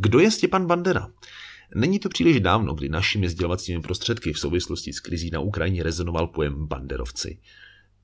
[0.00, 1.08] Kdo je Stěpan Bandera?
[1.74, 6.26] Není to příliš dávno, kdy našimi sdělovacími prostředky v souvislosti s krizí na Ukrajině rezonoval
[6.26, 7.38] pojem banderovci.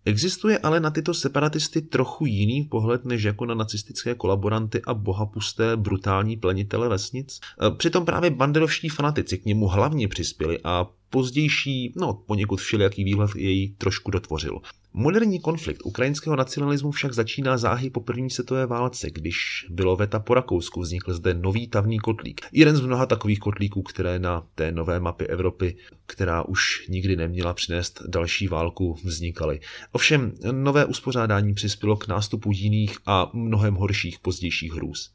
[0.04, 5.77] Existuje ale na tyto separatisty trochu jiný pohled než jako na nacistické kolaboranty a bohapusté
[5.77, 7.41] brutální plenitele vesnic?
[7.76, 13.74] Přitom právě banderovští fanatici k němu hlavně přispěli a pozdější, no poněkud všelijaký výhled jej
[13.79, 14.61] trošku dotvořil.
[14.97, 20.34] Moderní konflikt ukrajinského nacionalismu však začíná záhy po první světové válce, když bylo veta po
[20.34, 22.41] Rakousku, vznikl zde nový tavný kotlík.
[22.52, 25.77] Jeden z mnoha takových kotlíků, které na té nové mapě Evropy,
[26.07, 29.61] která už nikdy neměla přinést další válku, vznikaly.
[29.93, 35.15] Ovšem, nové uspořádání přispělo k nástupu jiných a mnohem horších pozdějších hrůz.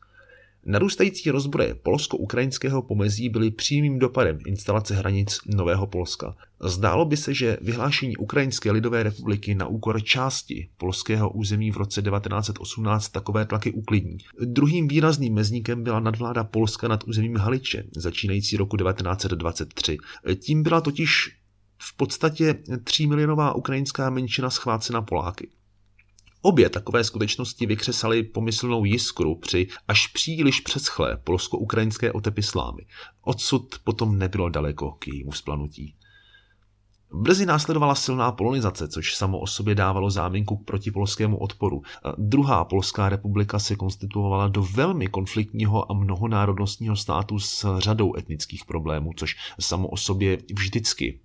[0.66, 6.36] Narůstající rozbroje polsko-ukrajinského pomezí byly přímým dopadem instalace hranic Nového Polska.
[6.64, 12.02] Zdálo by se, že vyhlášení Ukrajinské lidové republiky na úkor části polského území v roce
[12.02, 14.18] 1918 takové tlaky uklidní.
[14.46, 19.98] Druhým výrazným mezníkem byla nadvláda Polska nad územím Haliče, začínající roku 1923.
[20.36, 21.36] Tím byla totiž
[21.78, 25.50] v podstatě 3 milionová ukrajinská menšina schvácena Poláky.
[26.42, 32.86] Obě takové skutečnosti vykřesaly pomyslnou jiskru při až příliš přeschlé polsko-ukrajinské otepy slámy.
[33.22, 35.96] Odsud potom nebylo daleko k jejímu splanutí.
[37.14, 41.82] Brzy následovala silná polonizace, což samo o sobě dávalo záminku k protipolskému odporu.
[42.18, 49.12] Druhá polská republika se konstituovala do velmi konfliktního a mnohonárodnostního státu s řadou etnických problémů,
[49.16, 51.20] což samo o sobě vždycky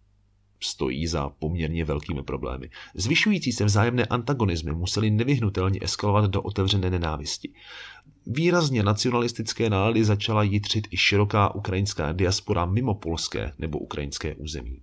[0.64, 2.70] stojí za poměrně velkými problémy.
[2.94, 7.52] Zvyšující se vzájemné antagonizmy museli nevyhnutelně eskalovat do otevřené nenávisti.
[8.26, 14.80] Výrazně nacionalistické nálady začala jitřit i široká ukrajinská diaspora mimo polské nebo ukrajinské území.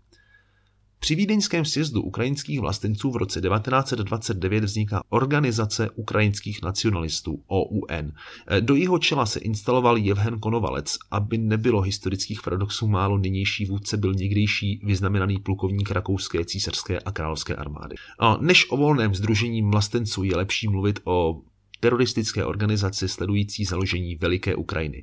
[1.03, 8.11] Při vídeňském sjezdu ukrajinských vlastenců v roce 1929 vzniká Organizace ukrajinských nacionalistů OUN.
[8.59, 14.13] Do jeho čela se instaloval Jevhen Konovalec, aby nebylo historických paradoxů málo nynější vůdce byl
[14.13, 17.95] někdejší vyznamenaný plukovník rakouské, císařské a královské armády.
[18.19, 21.42] A než o volném združení vlastenců je lepší mluvit o
[21.80, 25.02] teroristické organizaci sledující založení Veliké Ukrajiny.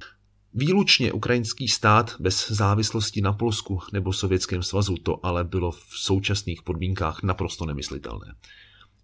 [0.55, 6.63] Výlučně ukrajinský stát bez závislosti na Polsku nebo Sovětském svazu to ale bylo v současných
[6.63, 8.35] podmínkách naprosto nemyslitelné.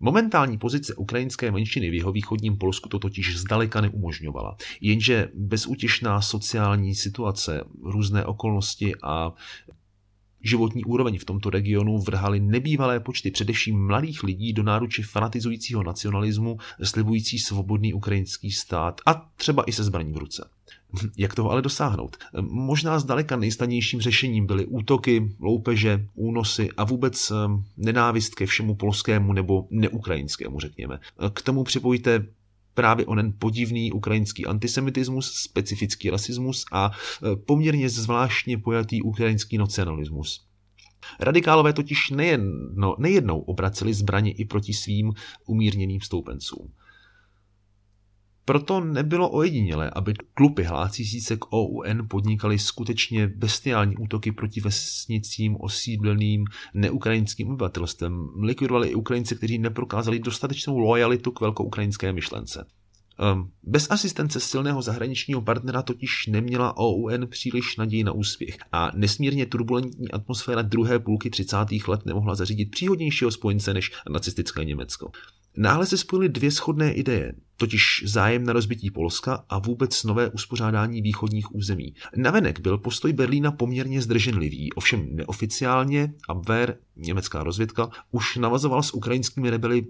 [0.00, 4.56] Momentální pozice ukrajinské menšiny v jeho východním Polsku to totiž zdaleka neumožňovala.
[4.80, 9.32] Jenže bezútěšná sociální situace, různé okolnosti a
[10.42, 16.58] životní úroveň v tomto regionu vrhaly nebývalé počty především mladých lidí do náruče fanatizujícího nacionalismu,
[16.82, 20.50] slibující svobodný ukrajinský stát a třeba i se zbraní v ruce.
[21.16, 22.16] Jak toho ale dosáhnout?
[22.40, 27.34] Možná zdaleka nejstanějším řešením byly útoky, loupeže, únosy a vůbec eh,
[27.76, 31.00] nenávist ke všemu polskému nebo neukrajinskému, řekněme.
[31.32, 32.26] K tomu připojte
[32.74, 40.46] právě onen podivný ukrajinský antisemitismus, specifický rasismus a eh, poměrně zvláštně pojatý ukrajinský nacionalismus.
[41.20, 45.12] Radikálové totiž nejedno, nejednou obraceli zbraně i proti svým
[45.46, 46.72] umírněným stoupencům.
[48.44, 55.56] Proto nebylo ojedinělé, aby klupy hlásící se k OUN podnikaly skutečně bestiální útoky proti vesnicím
[55.60, 56.44] osídleným
[56.74, 58.28] neukrajinským obyvatelstvem.
[58.42, 62.66] Likvidovali i Ukrajince, kteří neprokázali dostatečnou lojalitu k velkoukrajinské myšlence.
[63.18, 69.46] Ehm, bez asistence silného zahraničního partnera totiž neměla OUN příliš naději na úspěch a nesmírně
[69.46, 71.56] turbulentní atmosféra druhé půlky 30.
[71.88, 75.10] let nemohla zařídit příhodnějšího spojence než nacistické Německo.
[75.56, 81.02] Náhle se spojily dvě shodné ideje, totiž zájem na rozbití Polska a vůbec nové uspořádání
[81.02, 81.94] východních území.
[82.16, 89.50] Navenek byl postoj Berlína poměrně zdrženlivý, ovšem neoficiálně Abwehr, německá rozvědka, už navazoval s ukrajinskými
[89.50, 89.86] rebeli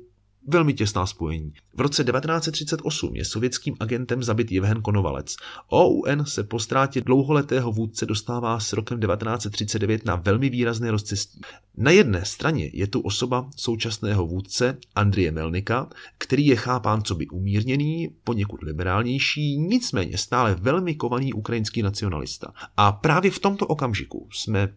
[0.49, 1.53] velmi těsná spojení.
[1.75, 5.37] V roce 1938 je sovětským agentem zabit Jevhen Konovalec.
[5.73, 11.41] OUN se po ztrátě dlouholetého vůdce dostává s rokem 1939 na velmi výrazné rozcestí.
[11.77, 15.89] Na jedné straně je tu osoba současného vůdce Andrie Melnika,
[16.19, 22.53] který je chápán co by umírněný, poněkud liberálnější, nicméně stále velmi kovaný ukrajinský nacionalista.
[22.77, 24.69] A právě v tomto okamžiku jsme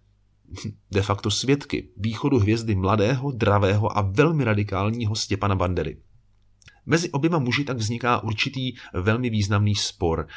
[0.92, 5.98] de facto svědky východu hvězdy mladého, dravého a velmi radikálního Stěpana Bandery.
[6.86, 10.28] Mezi oběma muži tak vzniká určitý velmi významný spor.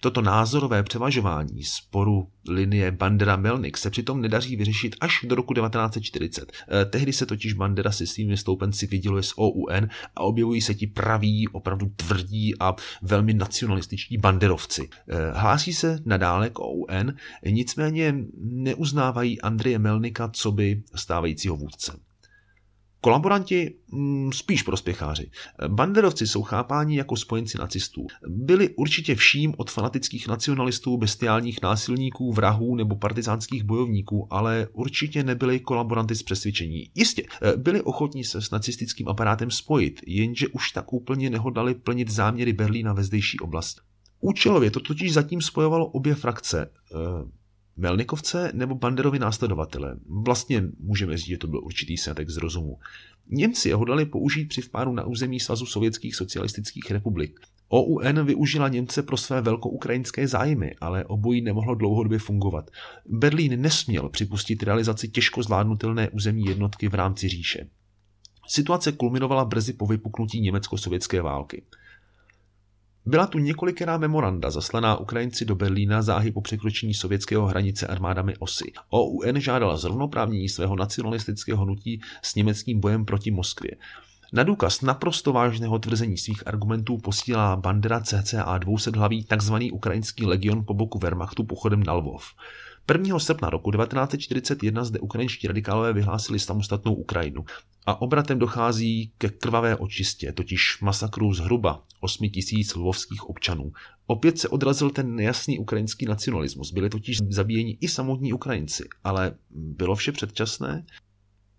[0.00, 6.52] Toto názorové převažování sporu linie Bandera-Melnik se přitom nedaří vyřešit až do roku 1940.
[6.68, 10.86] Eh, tehdy se totiž Bandera se svými stoupenci vyděluje z OUN a objevují se ti
[10.86, 14.88] praví, opravdu tvrdí a velmi nacionalističtí banderovci.
[15.08, 17.14] Eh, hlásí se nadále k OUN,
[17.50, 22.05] nicméně neuznávají Andreje Melnika co by stávajícího vůdce.
[23.06, 25.30] Kolaboranti mm, spíš prospěcháři.
[25.68, 28.06] Banderovci jsou chápáni jako spojenci nacistů.
[28.28, 35.60] Byli určitě vším od fanatických nacionalistů, bestiálních násilníků, vrahů nebo partizánských bojovníků, ale určitě nebyli
[35.60, 36.90] kolaboranty z přesvědčení.
[36.94, 42.10] Jistě, eh, byli ochotní se s nacistickým aparátem spojit, jenže už tak úplně nehodali plnit
[42.10, 43.80] záměry Berlína ve zdejší oblasti.
[44.20, 46.70] Účelově to totiž zatím spojovalo obě frakce.
[47.76, 49.96] Melnikovce nebo Banderovi následovatele.
[50.08, 52.78] Vlastně můžeme říct, že to byl určitý snětek z rozumu.
[53.28, 57.40] Němci ho dali použít při vpádu na území Svazu sovětských socialistických republik.
[57.74, 62.70] OUN využila Němce pro své velkoukrajinské zájmy, ale obojí nemohlo dlouhodobě fungovat.
[63.06, 67.68] Berlín nesměl připustit realizaci těžko zvládnutelné územní jednotky v rámci říše.
[68.48, 71.62] Situace kulminovala brzy po vypuknutí německo-sovětské války.
[73.08, 78.72] Byla tu několikrát memoranda zaslaná Ukrajinci do Berlína záhy po překročení sovětského hranice armádami osy.
[78.94, 83.70] OUN žádala zrovnoprávnění svého nacionalistického hnutí s německým bojem proti Moskvě.
[84.32, 89.54] Na důkaz naprosto vážného tvrzení svých argumentů posílá Bandera CCA 200 hlaví tzv.
[89.72, 92.24] ukrajinský legion po boku Wehrmachtu pochodem na Lvov.
[92.92, 93.18] 1.
[93.18, 97.44] srpna roku 1941 zde ukrajinští radikálové vyhlásili samostatnou Ukrajinu
[97.86, 103.72] a obratem dochází ke krvavé očistě, totiž masakru zhruba 8 tisíc lvovských občanů.
[104.06, 109.94] Opět se odrazil ten nejasný ukrajinský nacionalismus, byli totiž zabíjeni i samotní Ukrajinci, ale bylo
[109.94, 110.86] vše předčasné?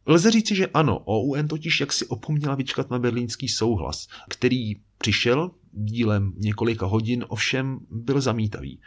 [0.05, 6.33] Lze říci, že ano, OUN totiž jaksi opomněla vyčkat na berlínský souhlas, který přišel dílem
[6.37, 8.79] několika hodin, ovšem byl zamítavý.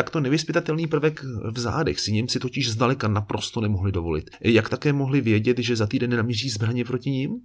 [0.00, 4.30] Takto nevyspytatelný prvek v zádech si Němci totiž zdaleka naprosto nemohli dovolit.
[4.40, 7.40] Jak také mohli vědět, že za týden namíří zbraně proti ním?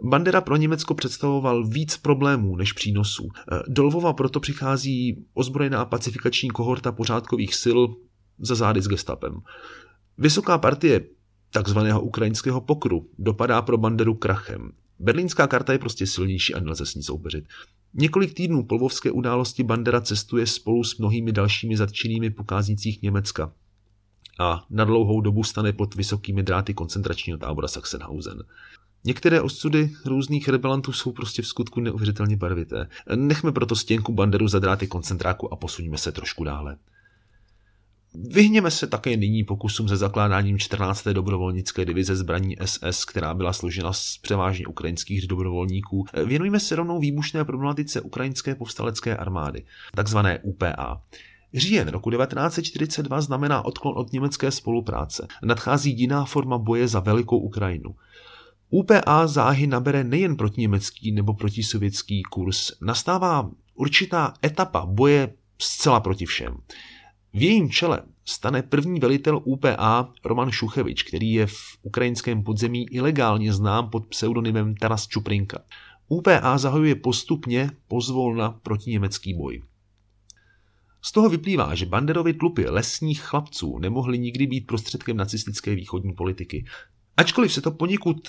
[0.00, 3.28] Bandera pro Německo představoval víc problémů než přínosů.
[3.68, 7.80] Do Lvova proto přichází ozbrojená pacifikační kohorta pořádkových sil
[8.38, 9.40] za zády s gestapem.
[10.18, 11.00] Vysoká partie
[11.52, 14.70] takzvaného ukrajinského pokru dopadá pro Banderu krachem.
[14.98, 17.44] Berlínská karta je prostě silnější a nelze s ní soupeřit.
[17.94, 23.52] Několik týdnů po lvovské události Bandera cestuje spolu s mnohými dalšími zatčenými pokáznících Německa
[24.40, 28.38] a na dlouhou dobu stane pod vysokými dráty koncentračního tábora Sachsenhausen.
[29.04, 32.88] Některé osudy různých rebelantů jsou prostě v skutku neuvěřitelně barvité.
[33.14, 36.76] Nechme proto stěnku Banderu za dráty koncentráku a posuníme se trošku dále.
[38.14, 41.04] Vyhněme se také nyní pokusům se zakládáním 14.
[41.04, 46.04] dobrovolnické divize zbraní SS, která byla složena z převážně ukrajinských dobrovolníků.
[46.24, 49.64] Věnujeme se rovnou výbušné problematice ukrajinské povstalecké armády,
[49.94, 51.02] takzvané UPA.
[51.54, 55.26] Říjen roku 1942 znamená odklon od německé spolupráce.
[55.42, 57.94] Nadchází jiná forma boje za velikou Ukrajinu.
[58.70, 62.72] UPA záhy nabere nejen proti německý nebo proti sovětský kurz.
[62.80, 66.56] Nastává určitá etapa boje zcela proti všem.
[67.34, 73.52] V jejím čele stane první velitel UPA Roman Šuchevič, který je v ukrajinském podzemí ilegálně
[73.52, 75.64] znám pod pseudonymem Taras Čuprinka.
[76.08, 79.62] UPA zahajuje postupně pozvolna proti německý boj.
[81.02, 86.64] Z toho vyplývá, že Banderovi tlupy lesních chlapců nemohly nikdy být prostředkem nacistické východní politiky.
[87.16, 88.28] Ačkoliv se to poněkud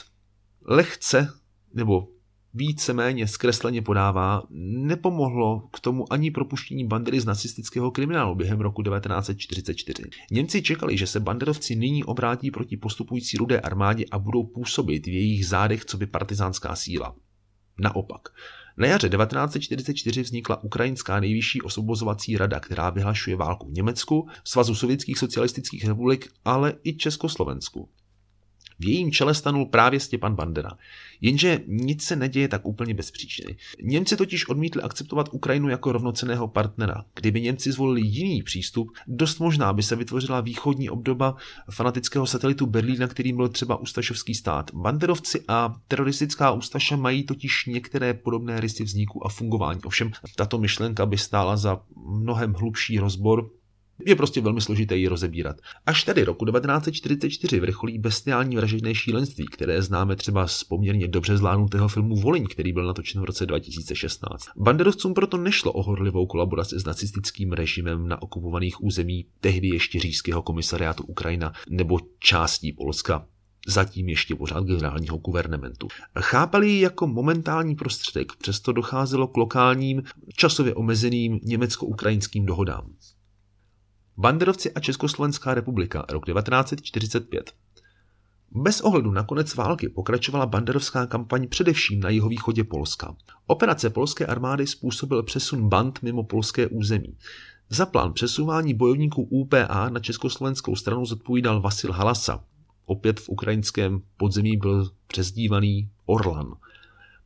[0.66, 1.34] lehce
[1.74, 2.08] nebo
[2.56, 10.04] víceméně zkresleně podává, nepomohlo k tomu ani propuštění bandery z nacistického kriminálu během roku 1944.
[10.32, 15.14] Němci čekali, že se banderovci nyní obrátí proti postupující rudé armádě a budou působit v
[15.14, 17.16] jejich zádech co by partizánská síla.
[17.80, 18.22] Naopak,
[18.78, 25.86] na jaře 1944 vznikla Ukrajinská nejvyšší osvobozovací rada, která vyhlašuje válku Německu, Svazu sovětských socialistických
[25.86, 27.90] republik, ale i Československu.
[28.80, 30.72] V jejím čele stanul právě Stěpan Bandera.
[31.22, 33.56] Jenže nic se neděje tak úplně bez příčiny.
[33.82, 37.06] Němci totiž odmítli akceptovat Ukrajinu jako rovnoceného partnera.
[37.14, 41.36] Kdyby Němci zvolili jiný přístup, dost možná by se vytvořila východní obdoba
[41.72, 44.72] fanatického satelitu Berlína, kterým byl třeba Ustašovský stát.
[44.74, 49.82] Banderovci a teroristická Ustaša mají totiž některé podobné rysy vzniku a fungování.
[49.84, 53.50] Ovšem, tato myšlenka by stála za mnohem hlubší rozbor,
[54.06, 55.56] je prostě velmi složité ji rozebírat.
[55.86, 61.88] Až tady roku 1944 vrcholí bestiální vražedné šílenství, které známe třeba z poměrně dobře zvládnutého
[61.88, 64.46] filmu Voliň, který byl natočen v roce 2016.
[64.58, 70.42] Banderovcům proto nešlo o horlivou kolaboraci s nacistickým režimem na okupovaných území tehdy ještě říšského
[70.42, 73.26] komisariátu Ukrajina nebo částí Polska
[73.68, 75.88] zatím ještě pořád generálního guvernementu.
[76.20, 80.04] Chápali ji jako momentální prostředek, přesto docházelo k lokálním,
[80.36, 82.90] časově omezeným německo-ukrajinským dohodám.
[84.18, 87.52] Banderovci a Československá republika, rok 1945.
[88.52, 93.16] Bez ohledu na konec války pokračovala banderovská kampaň především na jihovýchodě Polska.
[93.48, 97.18] Operace polské armády způsobil přesun band mimo polské území.
[97.70, 102.44] Za plán přesouvání bojovníků UPA na československou stranu zodpovídal Vasil Halasa.
[102.86, 106.56] opět v ukrajinském podzemí byl přezdívaný Orlan.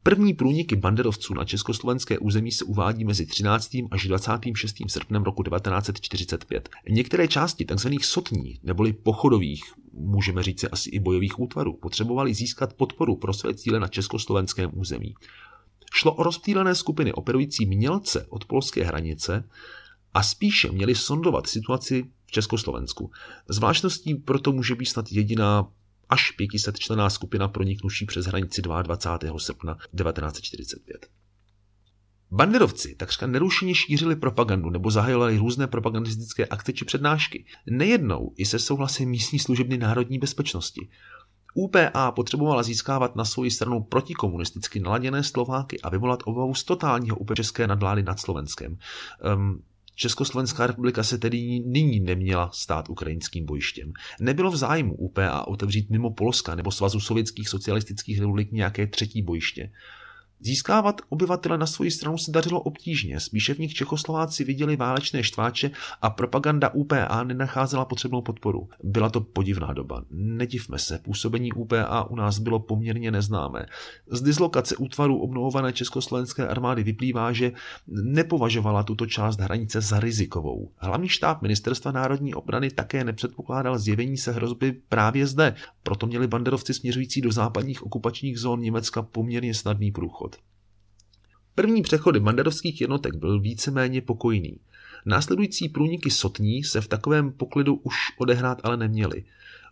[0.04, 3.70] První průniky banderovců na československé území se uvádí mezi 13.
[3.92, 4.76] až 26.
[4.88, 6.70] srpnem roku 1945.
[6.90, 7.90] Některé části tzv.
[8.02, 9.64] sotní neboli pochodových,
[9.94, 15.16] můžeme říct asi i bojových útvarů, potřebovali získat podporu pro své cíle na československém území.
[15.94, 19.50] Šlo o rozptýlené skupiny operující mělce od polské hranice
[20.14, 23.12] a spíše měli sondovat situaci v Československu.
[23.50, 25.68] Zvláštností proto může být snad jediná
[26.10, 29.40] až 500 člená skupina proniknuší přes hranici 22.
[29.40, 31.08] srpna 1945.
[32.32, 37.46] Banderovci takřka nerušeně šířili propagandu nebo zahajovali různé propagandistické akce či přednášky.
[37.70, 40.90] Nejednou i se souhlasem místní služebny národní bezpečnosti.
[41.54, 47.36] UPA potřebovala získávat na svoji stranu protikomunisticky naladěné Slováky a vyvolat obavu z totálního úplně
[47.36, 48.78] české nadvlády nad Slovenskem.
[49.36, 49.64] Um,
[50.00, 53.94] Československá republika se tedy nyní neměla stát ukrajinským bojištěm.
[54.20, 59.72] Nebylo v zájmu UPA otevřít mimo Polska nebo Svazu sovětských socialistických republik nějaké třetí bojiště.
[60.42, 65.72] Získávat obyvatele na svoji stranu se dařilo obtížně, spíše v nich Čechoslováci viděli válečné štváče
[66.02, 68.70] a propaganda UPA nenacházela potřebnou podporu.
[68.84, 70.04] Byla to podivná doba.
[70.12, 73.66] Nedivme se, působení UPA u nás bylo poměrně neznámé.
[74.08, 77.52] Z dislokace útvarů obnovované československé armády vyplývá, že
[77.88, 80.72] nepovažovala tuto část hranice za rizikovou.
[80.78, 86.74] Hlavní štáb Ministerstva národní obrany také nepředpokládal zjevení se hrozby právě zde, proto měli banderovci
[86.74, 90.29] směřující do západních okupačních zón Německa poměrně snadný průchod.
[91.60, 94.58] První přechody banderovských jednotek byl víceméně pokojný.
[95.06, 99.24] Následující průniky sotní se v takovém poklidu už odehrát ale neměly.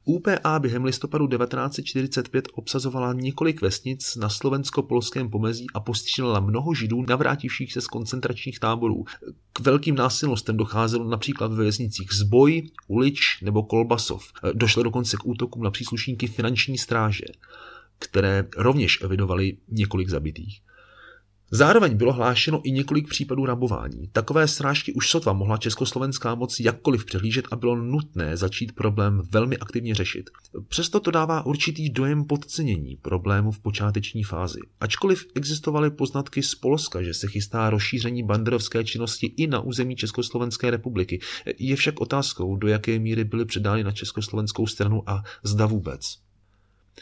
[0.06, 7.74] UPA během listopadu 1945 obsazovala několik vesnic na slovensko-polském pomezí a postřílela mnoho židů navrátivších
[7.74, 9.06] se z koncentračních táborů.
[9.54, 14.32] K velkým násilnostem docházelo například ve vesnicích Zboj, Ulič nebo Kolbasov.
[14.54, 17.26] Došlo dokonce k útokům na příslušníky finanční stráže,
[18.00, 20.67] které rovněž evidovali několik zabitých.
[21.52, 24.08] Zároveň bylo hlášeno i několik případů rabování.
[24.12, 29.58] Takové srážky už sotva mohla československá moc jakkoliv přehlížet a bylo nutné začít problém velmi
[29.58, 30.30] aktivně řešit.
[30.68, 34.60] Přesto to dává určitý dojem podcenění problému v počáteční fázi.
[34.80, 40.72] Ačkoliv existovaly poznatky z Polska, že se chystá rozšíření banderovské činnosti i na území Československé
[40.72, 41.20] republiky,
[41.60, 46.27] je však otázkou, do jaké míry byly předány na československou stranu a zda vůbec.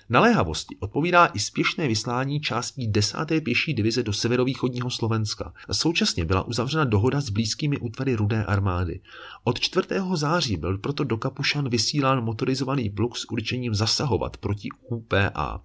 [0.10, 3.18] Naléhavosti odpovídá i spěšné vyslání částí 10.
[3.44, 5.54] pěší divize do severovýchodního Slovenska.
[5.72, 9.00] Současně byla uzavřena dohoda s blízkými útvary Rudé armády.
[9.44, 9.88] Od 4.
[10.14, 15.62] září byl proto do Kapušan vysílán motorizovaný pluk s určením zasahovat proti UPA.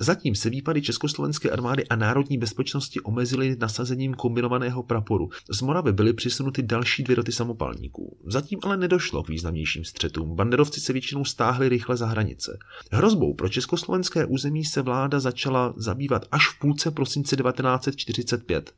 [0.00, 5.28] Zatím se výpady Československé armády a národní bezpečnosti omezily nasazením kombinovaného praporu.
[5.50, 8.16] Z Moravy byly přisunuty další dvě roty samopalníků.
[8.26, 10.36] Zatím ale nedošlo k významnějším střetům.
[10.36, 12.58] Banderovci se většinou stáhli rychle za hranice.
[12.92, 18.72] Hrozbou pro československé území se vláda začala zabývat až v půlce prosince 1945.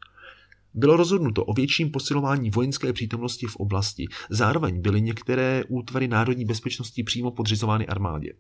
[0.75, 4.07] Bylo rozhodnuto o větším posilování vojenské přítomnosti v oblasti.
[4.31, 8.33] Zároveň byly některé útvary národní bezpečnosti přímo podřizovány armádě.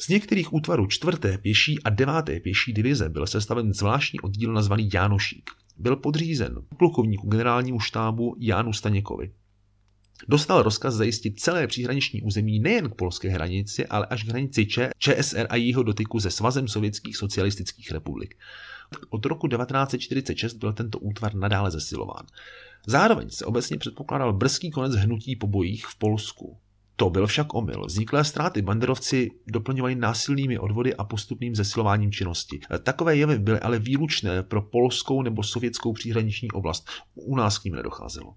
[0.00, 1.18] Z některých útvarů 4.
[1.42, 2.42] pěší a 9.
[2.42, 5.50] pěší divize byl sestaven zvláštní oddíl nazvaný Jánošík.
[5.78, 9.32] Byl podřízen plukovníku generálnímu štábu Jánu Staněkovi.
[10.28, 14.90] Dostal rozkaz zajistit celé příhraniční území nejen k polské hranici, ale až k hranici Č,
[14.98, 18.36] ČSR a jeho dotyku se Svazem sovětských socialistických republik.
[19.10, 22.26] Od roku 1946 byl tento útvar nadále zesilován.
[22.86, 26.58] Zároveň se obecně předpokládal brzký konec hnutí po bojích v Polsku.
[27.00, 27.84] To byl však omyl.
[27.86, 32.60] Vzniklé ztráty banderovci doplňovali násilnými odvody a postupným zesilováním činnosti.
[32.82, 36.88] Takové jevy byly ale výlučné pro polskou nebo sovětskou příhraniční oblast.
[37.14, 38.34] U nás k ním nedocházelo.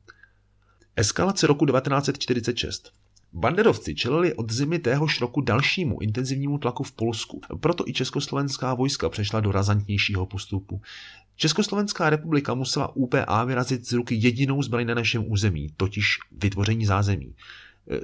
[0.96, 2.91] Eskalace roku 1946.
[3.34, 9.10] Banderovci čelili od zimy téhož roku dalšímu intenzivnímu tlaku v Polsku, proto i československá vojska
[9.10, 10.82] přešla do razantnějšího postupu.
[11.36, 17.36] Československá republika musela UPA vyrazit z ruky jedinou zbraň na našem území, totiž vytvoření zázemí.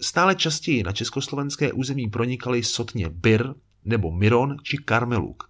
[0.01, 3.53] Stále častěji na československé území pronikaly sotně Bir
[3.85, 5.49] nebo Miron či Karmeluk.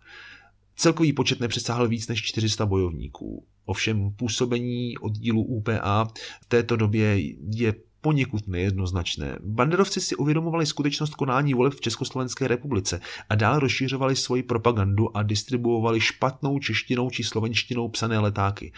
[0.75, 3.45] Celkový počet nepřesáhl víc než 400 bojovníků.
[3.65, 6.07] Ovšem působení oddílu UPA
[6.41, 7.17] v této době
[7.55, 9.39] je poněkud nejednoznačné.
[9.43, 15.23] Banderovci si uvědomovali skutečnost konání voleb v Československé republice a dál rozšiřovali svoji propagandu a
[15.23, 18.71] distribuovali špatnou češtinou či slovenštinou psané letáky.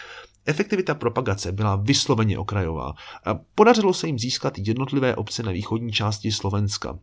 [0.49, 2.93] Efektivita propagace byla vysloveně okrajová
[3.25, 6.99] a podařilo se jim získat jednotlivé obce na východní části Slovenska.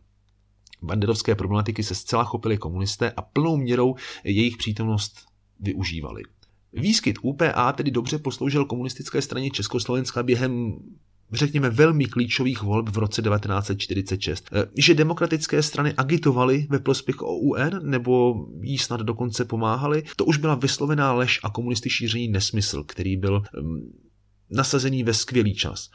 [0.81, 5.25] Banderovské problematiky se zcela chopili komunisté a plnou měrou jejich přítomnost
[5.59, 6.23] využívali.
[6.73, 10.79] Výskyt UPA tedy dobře posloužil komunistické straně Československa během
[11.33, 17.79] řekněme, velmi klíčových volb v roce 1946, eh, že demokratické strany agitovaly ve prospěch OUN
[17.81, 23.17] nebo jí snad dokonce pomáhali, to už byla vyslovená lež a komunisty šíření nesmysl, který
[23.17, 23.93] byl um,
[24.49, 25.89] nasazený ve skvělý čas.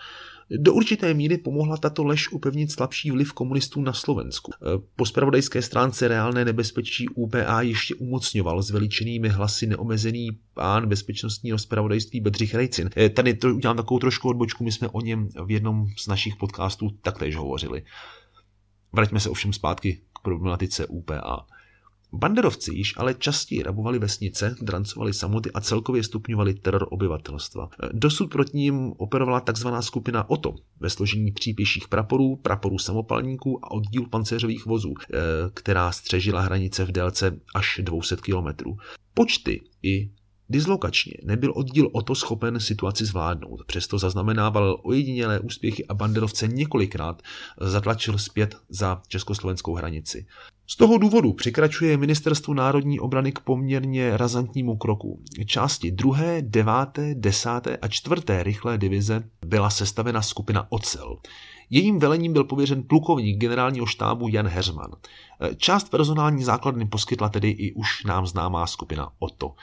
[0.50, 4.52] Do určité míry pomohla tato lež upevnit slabší vliv komunistů na Slovensku.
[4.54, 4.56] E,
[4.96, 12.20] po spravodajské stránce reálné nebezpečí UPA ještě umocňoval s veličenými hlasy neomezený pán bezpečnostního spravodajství
[12.20, 12.90] Bedřich Rejcin.
[12.96, 16.36] E, tady to udělám takovou trošku odbočku, my jsme o něm v jednom z našich
[16.36, 17.82] podcastů taktéž hovořili.
[18.92, 21.46] Vraťme se ovšem zpátky k problematice UPA.
[22.14, 27.68] Banderovci již ale častěji rabovali vesnice, drancovali samoty a celkově stupňovali teror obyvatelstva.
[27.92, 29.68] Dosud proti ním operovala tzv.
[29.80, 35.18] skupina OTO ve složení přípěších praporů, praporů samopalníků a oddíl pancéřových vozů, eh,
[35.54, 38.76] která střežila hranice v délce až 200 kilometrů.
[39.14, 40.10] Počty i
[40.52, 47.22] Dislokačně nebyl oddíl o to schopen situaci zvládnout, přesto zaznamenával ojedinělé úspěchy a banderovce několikrát
[47.60, 50.26] zatlačil zpět za československou hranici.
[50.72, 55.20] Z toho důvodu přikračuje Ministerstvo národní obrany k poměrně razantnímu kroku.
[55.46, 61.16] Části druhé, deváté, desáté a čtvrté rychlé divize byla sestavena skupina Ocel.
[61.70, 64.90] Jejím velením byl pověřen plukovník generálního štábu Jan Heřman.
[65.56, 69.54] Část personální základny poskytla tedy i už nám známá skupina OTO.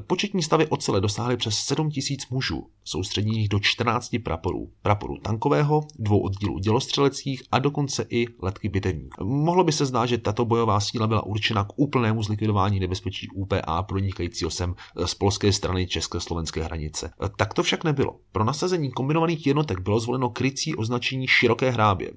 [0.00, 4.70] Početní stavy ocele dosáhly přes 7 tisíc mužů, soustředěných do 14 praporů.
[4.82, 9.08] Praporu tankového, dvou oddílů dělostřeleckých a dokonce i letky bitevní.
[9.22, 13.82] Mohlo by se zdát, že tato bojová síla byla určena k úplnému zlikvidování nebezpečí UPA
[13.82, 17.10] pronikajícího sem z polské strany československé hranice.
[17.36, 18.16] Tak to však nebylo.
[18.32, 22.10] Pro nasazení kombinovaných jednotek bylo zvoleno krycí označení široké hrábě.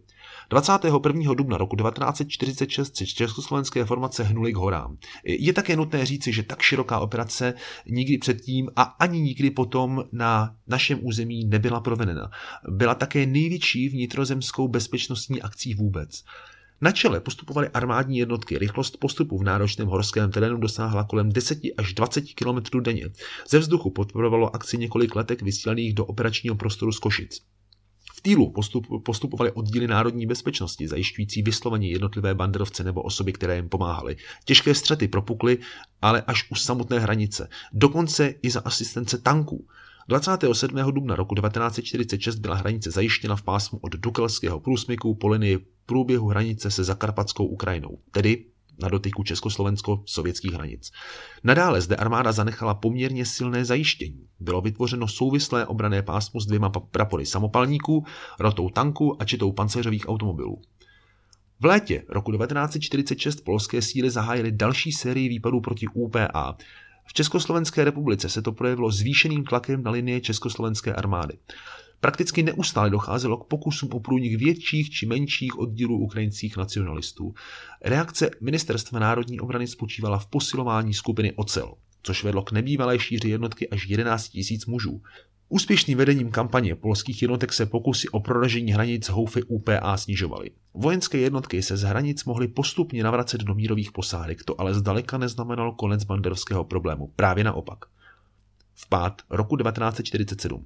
[0.49, 1.33] 21.
[1.33, 4.97] dubna roku 1946 se československé formace hnuly k horám.
[5.23, 7.53] Je také nutné říci, že tak široká operace
[7.87, 12.31] nikdy předtím a ani nikdy potom na našem území nebyla provedena.
[12.69, 16.23] Byla také největší vnitrozemskou bezpečnostní akcí vůbec.
[16.81, 18.57] Na čele postupovaly armádní jednotky.
[18.57, 23.09] Rychlost postupu v náročném horském terénu dosáhla kolem 10 až 20 km denně.
[23.49, 27.41] Ze vzduchu podporovalo akci několik letek vysílaných do operačního prostoru z Košic
[28.25, 34.15] týlu postup, postupovaly oddíly národní bezpečnosti, zajišťující vysloveně jednotlivé banderovce nebo osoby, které jim pomáhaly.
[34.45, 35.57] Těžké střety propukly,
[36.01, 37.49] ale až u samotné hranice.
[37.73, 39.67] Dokonce i za asistence tanků.
[40.07, 40.91] 27.
[40.91, 46.71] dubna roku 1946 byla hranice zajištěna v pásmu od Dukelského průsmyku po linii průběhu hranice
[46.71, 48.45] se Zakarpatskou Ukrajinou, tedy
[48.81, 50.91] na dotyku československo-sovětských hranic.
[51.43, 54.27] Nadále zde armáda zanechala poměrně silné zajištění.
[54.39, 58.05] Bylo vytvořeno souvislé obrané pásmo s dvěma prapory samopalníků,
[58.39, 60.61] rotou tanků a čitou pancéřových automobilů.
[61.59, 66.57] V létě roku 1946 polské síly zahájily další sérii výpadů proti UPA.
[67.07, 71.37] V Československé republice se to projevilo zvýšeným tlakem na linie československé armády.
[72.05, 77.33] Prakticky neustále docházelo k pokusům o průnik větších či menších oddílů ukrajinských nacionalistů.
[77.81, 83.69] Reakce Ministerstva národní obrany spočívala v posilování skupiny Ocel, což vedlo k nebývalé šíři jednotky
[83.69, 85.01] až 11 000 mužů.
[85.49, 90.49] Úspěšným vedením kampaně polských jednotek se pokusy o proražení hranic houfy UPA snižovaly.
[90.73, 95.71] Vojenské jednotky se z hranic mohly postupně navracet do mírových posádek, to ale zdaleka neznamenalo
[95.71, 97.85] konec banderovského problému, právě naopak.
[98.73, 100.65] V pád roku 1947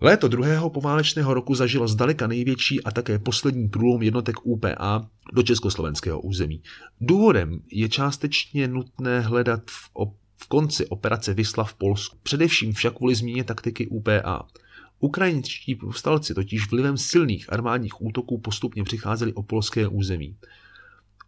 [0.00, 6.20] Léto druhého poválečného roku zažilo zdaleka největší a také poslední průlom jednotek UPA do československého
[6.20, 6.62] území.
[7.00, 12.96] Důvodem je částečně nutné hledat v, op- v konci operace Vysla v Polsku, především však
[12.96, 14.46] kvůli změně taktiky UPA.
[15.00, 20.36] Ukrajinští povstalci totiž vlivem silných armádních útoků postupně přicházeli o polské území.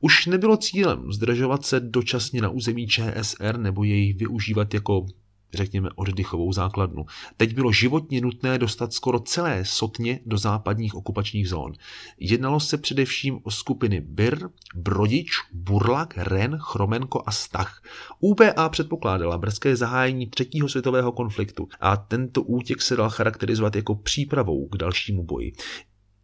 [0.01, 5.07] Už nebylo cílem zdržovat se dočasně na území ČSR nebo jej využívat jako
[5.55, 7.07] řekněme, oddychovou základnu.
[7.37, 11.73] Teď bylo životně nutné dostat skoro celé sotně do západních okupačních zón.
[12.19, 17.83] Jednalo se především o skupiny Bir, Brodič, Burlak, Ren, Chromenko a Stach.
[18.21, 24.69] UPA předpokládala brzké zahájení třetího světového konfliktu a tento útěk se dal charakterizovat jako přípravou
[24.69, 25.53] k dalšímu boji.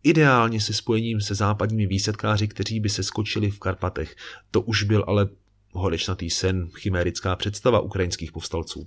[0.02, 4.16] Ideálně se spojením se západními výsadkáři, kteří by se skočili v Karpatech.
[4.50, 5.28] To už byl ale
[5.72, 8.86] horečnatý sen, chimérická představa ukrajinských povstalců.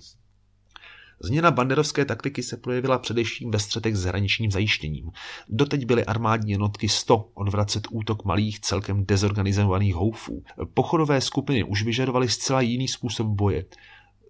[1.21, 5.11] Změna banderovské taktiky se projevila především ve střetech s hraničním zajištěním.
[5.49, 10.43] Doteď byly armádní jednotky 100 odvracet útok malých celkem dezorganizovaných houfů.
[10.73, 13.65] Pochodové skupiny už vyžadovaly zcela jiný způsob boje.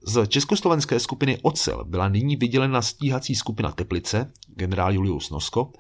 [0.04, 5.72] Z československé skupiny Ocel byla nyní vydělena stíhací skupina Teplice, generál Julius Nosko,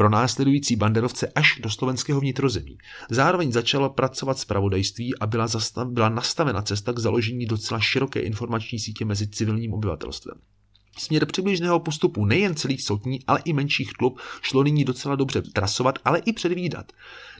[0.00, 2.78] pro následující banderovce až do slovenského vnitrozemí.
[3.10, 8.20] Zároveň začala pracovat s pravodajství a byla, zastav, byla nastavena cesta k založení docela široké
[8.20, 10.34] informační sítě mezi civilním obyvatelstvem.
[10.98, 15.98] Směr přibližného postupu nejen celých sotní, ale i menších klub šlo nyní docela dobře trasovat,
[16.04, 16.92] ale i předvídat.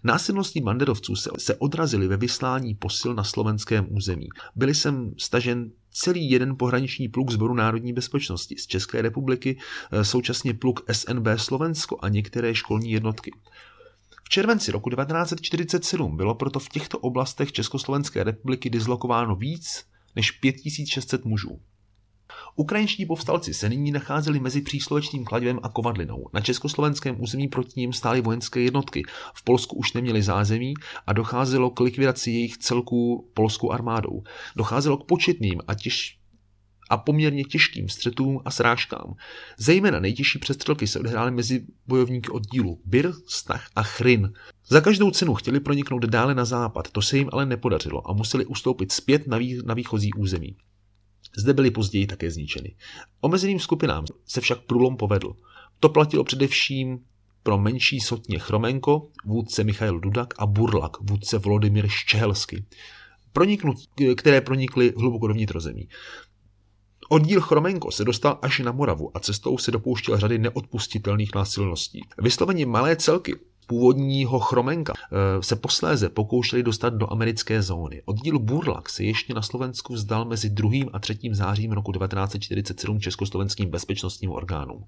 [0.04, 4.28] Násilnosti banderovců se, se odrazily ve vyslání posil na slovenském území.
[4.56, 9.58] Byli sem stažen celý jeden pohraniční pluk Zboru národní bezpečnosti z České republiky,
[9.92, 13.32] eh, současně pluk SNB Slovensko a některé školní jednotky.
[14.24, 19.84] V červenci roku 1947 bylo proto v těchto oblastech Československé republiky dislokováno víc
[20.16, 21.60] než 5600 mužů.
[22.56, 26.26] Ukrajinští povstalci se nyní nacházeli mezi příslovečným kladivem a kovadlinou.
[26.32, 29.02] Na československém území proti ním stály vojenské jednotky.
[29.34, 30.74] V Polsku už neměli zázemí
[31.06, 34.22] a docházelo k likvidaci jejich celků polskou armádou.
[34.56, 36.20] Docházelo k početným a těž
[36.90, 39.14] a poměrně těžkým střetům a srážkám.
[39.58, 44.32] Zejména nejtěžší přestřelky se odehrály mezi bojovníky oddílu Bir, Stach a Chrin.
[44.68, 48.46] Za každou cenu chtěli proniknout dále na západ, to se jim ale nepodařilo a museli
[48.46, 50.56] ustoupit zpět na, vý, na výchozí území.
[51.36, 52.74] Zde byly později také zničeny.
[53.20, 55.32] Omezeným skupinám se však průlom povedl.
[55.80, 56.98] To platilo především
[57.42, 62.64] pro menší sotně Chromenko, vůdce Michail Dudak a Burlak, vůdce Volodymyr Ščehelsky,
[64.16, 65.88] které pronikly hluboko do vnitrozemí.
[67.08, 72.00] Oddíl Chromenko se dostal až na Moravu a cestou se dopouštěl řady neodpustitelných násilností.
[72.18, 73.34] Vysloveně malé celky
[73.70, 78.02] původního chromenka eh, se posléze pokoušeli dostat do americké zóny.
[78.04, 80.70] Oddíl Burlak se ještě na Slovensku vzdal mezi 2.
[80.92, 81.18] a 3.
[81.32, 84.84] zářím roku 1947 československým bezpečnostním orgánům.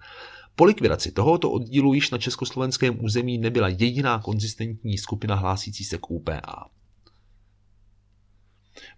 [0.57, 6.11] Po likvidaci tohoto oddílu již na československém území nebyla jediná konzistentní skupina hlásící se k
[6.11, 6.69] UPA.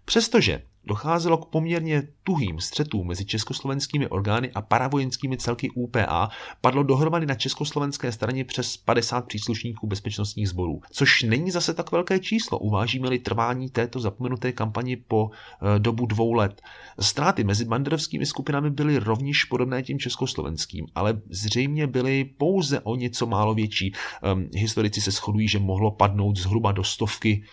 [0.05, 6.29] Přestože docházelo k poměrně tuhým střetům mezi československými orgány a paravojenskými celky UPA,
[6.61, 12.19] padlo dohromady na československé straně přes 50 příslušníků bezpečnostních sborů, což není zase tak velké
[12.19, 15.29] číslo, uvážíme-li trvání této zapomenuté kampani po
[15.75, 16.61] e, dobu dvou let.
[16.99, 23.25] Ztráty mezi banderovskými skupinami byly rovněž podobné tím československým, ale zřejmě byly pouze o něco
[23.25, 23.93] málo větší.
[24.33, 27.43] Um, historici se shodují, že mohlo padnout zhruba do stovky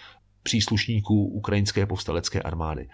[0.43, 2.89] příslušníků ukrajinské povstalecké armády.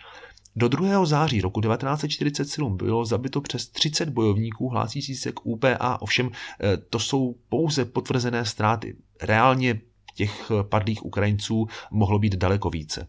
[0.58, 1.06] Do 2.
[1.06, 6.98] září roku 1947 bylo zabito přes 30 bojovníků hlásící se k UPA, ovšem eh, to
[6.98, 8.96] jsou pouze potvrzené ztráty.
[9.22, 9.80] Reálně
[10.14, 13.08] těch padlých Ukrajinců mohlo být daleko více.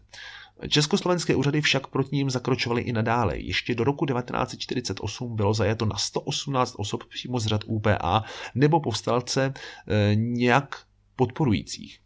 [0.68, 3.38] Československé úřady však proti ním zakročovaly i nadále.
[3.38, 9.54] Ještě do roku 1948 bylo zajato na 118 osob přímo z řad UPA nebo povstalce
[9.54, 10.82] eh, nějak
[11.16, 12.00] podporujících.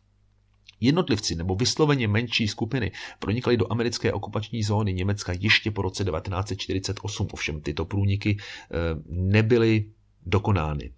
[0.81, 7.29] Jednotlivci nebo vysloveně menší skupiny pronikly do americké okupační zóny Německa ještě po roce 1948,
[7.33, 9.85] ovšem tyto průniky eh, nebyly
[10.27, 10.91] dokonány.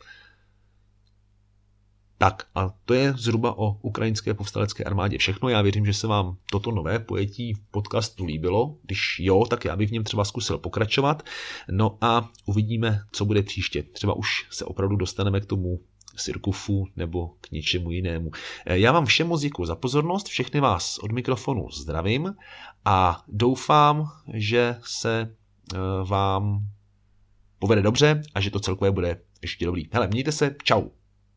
[2.18, 5.48] Tak a to je zhruba o ukrajinské povstalecké armádě všechno.
[5.48, 8.76] Já věřím, že se vám toto nové pojetí podcastu líbilo.
[8.82, 11.22] Když jo, tak já bych v něm třeba zkusil pokračovat.
[11.70, 13.82] No a uvidíme, co bude příště.
[13.82, 15.80] Třeba už se opravdu dostaneme k tomu
[16.16, 18.30] Sirkufu nebo k něčemu jinému.
[18.66, 22.34] Eh, já vám všem moc děkuji za pozornost, všechny vás od mikrofonu zdravím
[22.84, 25.34] a doufám, že se
[25.74, 26.66] eh, vám
[27.58, 29.88] povede dobře a že to celkově bude ještě dobrý.
[29.92, 30.82] Hele, mějte se, čau.